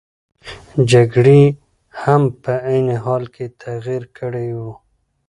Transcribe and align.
جګړې 0.91 1.41
هم 2.01 2.21
په 2.43 2.53
عین 2.67 2.87
حال 3.03 3.23
کې 3.35 3.45
تغیر 3.63 4.03
کړی 4.17 4.47
وو. 4.57 4.71